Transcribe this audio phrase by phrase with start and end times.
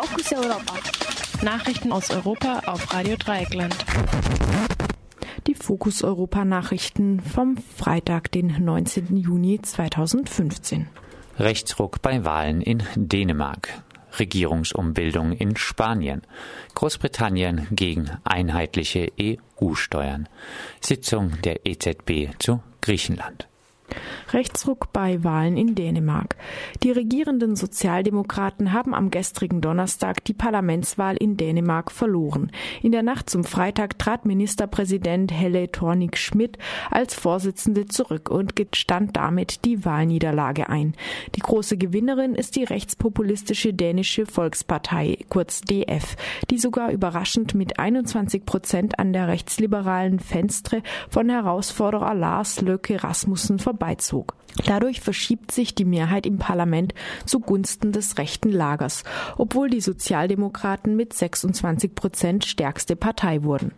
[0.00, 0.74] Fokus Europa.
[1.42, 3.74] Nachrichten aus Europa auf Radio Dreieckland.
[5.48, 9.16] Die Fokus Europa Nachrichten vom Freitag, den 19.
[9.16, 10.86] Juni 2015.
[11.40, 13.82] Rechtsruck bei Wahlen in Dänemark.
[14.20, 16.22] Regierungsumbildung in Spanien.
[16.76, 20.28] Großbritannien gegen einheitliche EU-Steuern.
[20.80, 23.47] Sitzung der EZB zu Griechenland.
[24.32, 26.36] Rechtsruck bei Wahlen in Dänemark.
[26.82, 32.50] Die regierenden Sozialdemokraten haben am gestrigen Donnerstag die Parlamentswahl in Dänemark verloren.
[32.82, 36.58] In der Nacht zum Freitag trat Ministerpräsident Helle Thorning-Schmidt
[36.90, 40.94] als Vorsitzende zurück und gestand damit die Wahlniederlage ein.
[41.34, 46.16] Die große Gewinnerin ist die rechtspopulistische dänische Volkspartei, kurz DF,
[46.50, 53.58] die sogar überraschend mit 21 Prozent an der rechtsliberalen Fenstre von Herausforderer Lars Löcke Rasmussen
[53.78, 54.34] vorbeizog.
[54.66, 56.94] Dadurch verschiebt sich die Mehrheit im Parlament
[57.26, 59.04] zugunsten des rechten Lagers,
[59.36, 63.72] obwohl die Sozialdemokraten mit 26 Prozent stärkste Partei wurden.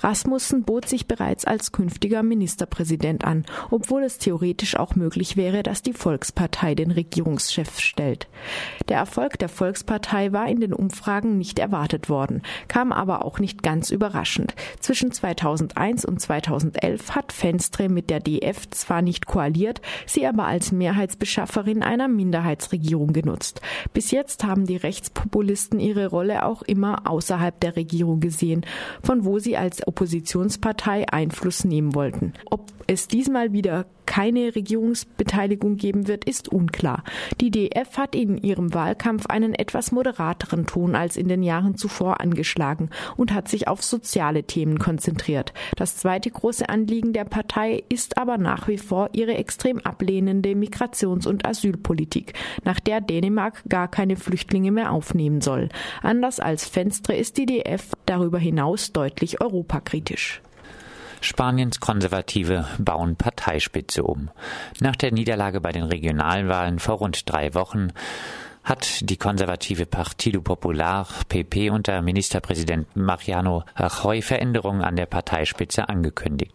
[0.00, 5.82] Rasmussen bot sich bereits als künftiger Ministerpräsident an, obwohl es theoretisch auch möglich wäre, dass
[5.82, 8.28] die Volkspartei den Regierungschef stellt.
[8.88, 13.62] Der Erfolg der Volkspartei war in den Umfragen nicht erwartet worden, kam aber auch nicht
[13.62, 14.54] ganz überraschend.
[14.80, 20.72] Zwischen 2001 und 2011 hat Fenstre mit der DF zwar nicht koaliert, sie aber als
[20.72, 23.60] Mehrheitsbeschafferin einer Minderheitsregierung genutzt.
[23.92, 28.66] Bis jetzt haben die Rechtspopulisten ihre Rolle auch immer außerhalb der Regierung gesehen,
[29.04, 32.32] von wo sie als Oppositionspartei Einfluss nehmen wollten.
[32.50, 37.04] Ob es diesmal wieder keine Regierungsbeteiligung geben wird, ist unklar.
[37.40, 42.20] Die DF hat in ihrem Wahlkampf einen etwas moderateren Ton als in den Jahren zuvor
[42.20, 45.52] angeschlagen und hat sich auf soziale Themen konzentriert.
[45.76, 51.28] Das zweite große Anliegen der Partei ist aber nach wie vor ihre extrem ablehnende Migrations-
[51.28, 52.32] und Asylpolitik,
[52.64, 55.68] nach der Dänemark gar keine Flüchtlinge mehr aufnehmen soll.
[56.02, 60.42] Anders als Fenstre ist die DF darüber hinaus deutlich europakritisch.
[61.20, 64.30] Spaniens Konservative bauen Parteispitze um.
[64.80, 67.92] Nach der Niederlage bei den Regionalwahlen vor rund drei Wochen
[68.62, 76.52] hat die konservative Partido Popular PP unter Ministerpräsident Mariano Rajoy Veränderungen an der Parteispitze angekündigt.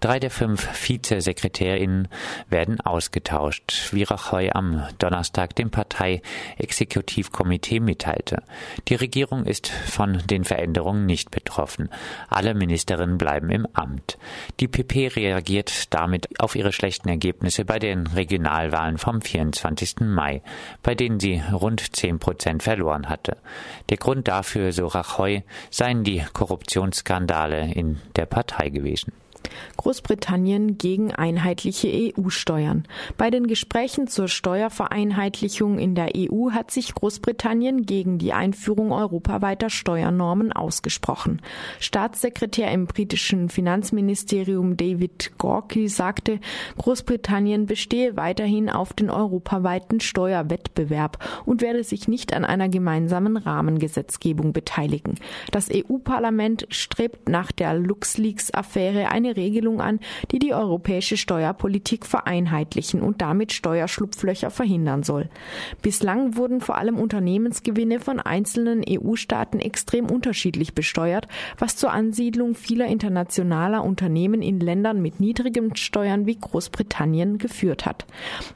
[0.00, 2.08] Drei der fünf Vizesekretärinnen
[2.50, 8.42] werden ausgetauscht, wie Rajoy am Donnerstag dem Partei-Exekutivkomitee mitteilte.
[8.88, 11.88] Die Regierung ist von den Veränderungen nicht betroffen.
[12.28, 14.18] Alle Ministerinnen bleiben im Amt.
[14.60, 20.00] Die PP reagiert damit auf ihre schlechten Ergebnisse bei den Regionalwahlen vom 24.
[20.00, 20.42] Mai,
[20.82, 23.36] bei denen sie rund 10 Prozent verloren hatte.
[23.90, 29.12] Der Grund dafür, so Rajoy, seien die Korruptionsskandale in der Partei gewesen.
[29.76, 32.84] Großbritannien gegen einheitliche EU-Steuern.
[33.16, 39.70] Bei den Gesprächen zur Steuervereinheitlichung in der EU hat sich Großbritannien gegen die Einführung europaweiter
[39.70, 41.42] Steuernormen ausgesprochen.
[41.78, 46.40] Staatssekretär im britischen Finanzministerium David Gorky sagte,
[46.78, 54.52] Großbritannien bestehe weiterhin auf den europaweiten Steuerwettbewerb und werde sich nicht an einer gemeinsamen Rahmengesetzgebung
[54.52, 55.14] beteiligen.
[55.52, 63.22] Das EU-Parlament strebt nach der LuxLeaks-Affäre eine Regelung an, die die europäische Steuerpolitik vereinheitlichen und
[63.22, 65.28] damit Steuerschlupflöcher verhindern soll.
[65.82, 72.86] Bislang wurden vor allem Unternehmensgewinne von einzelnen EU-Staaten extrem unterschiedlich besteuert, was zur Ansiedlung vieler
[72.86, 78.06] internationaler Unternehmen in Ländern mit niedrigen Steuern wie Großbritannien geführt hat.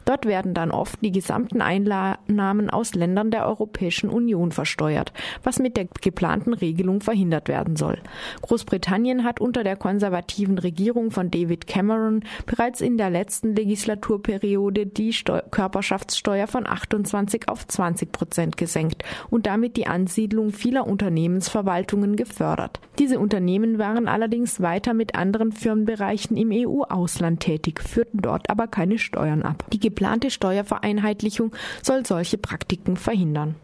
[0.04, 5.76] Dort werden dann oft die gesamten Einnahmen aus Ländern der Europäischen Union versteuert, was mit
[5.76, 7.98] der geplanten Regelung verhindert werden soll.
[8.42, 14.86] Großbritannien hat unter der konservativen Regierung Regierung von David Cameron bereits in der letzten Legislaturperiode
[14.86, 22.14] die Steu Körperschaftssteuer von 28 auf 20 Prozent gesenkt und damit die Ansiedlung vieler Unternehmensverwaltungen
[22.14, 22.78] gefördert.
[23.00, 28.98] Diese Unternehmen waren allerdings weiter mit anderen Firmenbereichen im EU-Ausland tätig, führten dort aber keine
[28.98, 29.64] Steuern ab.
[29.72, 31.50] Die geplante Steuervereinheitlichung
[31.82, 33.56] soll solche Praktiken verhindern.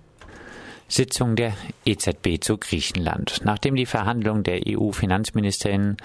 [0.88, 1.52] Sitzung der
[1.84, 3.40] EZB zu Griechenland.
[3.44, 5.96] Nachdem die Verhandlungen der EU-Finanzministerinnen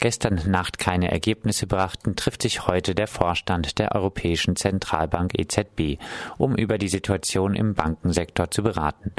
[0.00, 6.00] gestern Nacht keine Ergebnisse brachten, trifft sich heute der Vorstand der Europäischen Zentralbank EZB,
[6.36, 9.12] um über die Situation im Bankensektor zu beraten.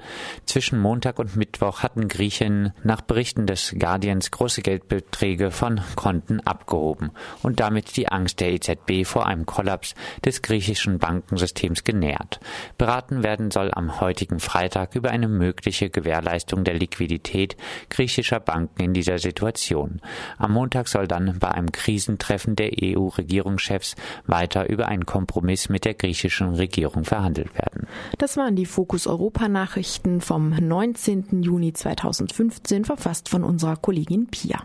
[0.46, 7.12] Zwischen Montag und Mittwoch hatten Griechen nach Berichten des Guardians große Geldbeträge von Konten abgehoben
[7.42, 9.96] und damit die Angst der EZB vor einem Kollaps
[10.26, 12.40] des griechischen Bankensystems genährt.
[12.78, 17.56] Beraten werden soll am heutigen Freitag über über eine mögliche Gewährleistung der Liquidität
[17.90, 20.02] griechischer Banken in dieser Situation.
[20.40, 25.94] Am Montag soll dann bei einem Krisentreffen der EU-Regierungschefs weiter über einen Kompromiss mit der
[25.94, 27.86] griechischen Regierung verhandelt werden.
[28.18, 31.44] Das waren die Fokus Europa Nachrichten vom 19.
[31.44, 34.64] Juni 2015, verfasst von unserer Kollegin Pia.